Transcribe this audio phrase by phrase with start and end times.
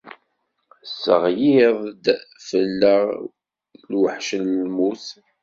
[0.81, 2.05] Tesseɣliḍ-d
[2.47, 3.03] fell-aɣ
[3.91, 5.05] lweḥc n lmut.